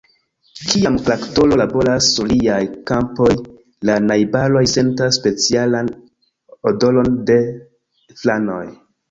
Kiam 0.69 0.95
traktoro 1.09 1.59
laboras 1.61 2.07
sur 2.13 2.27
liaj 2.31 2.61
kampoj, 2.91 3.29
la 3.91 3.99
najbaroj 4.07 4.65
sentas 4.73 5.21
specialan 5.23 5.93
odoron 6.73 7.23
de 7.33 7.39
flanoj. 8.25 8.61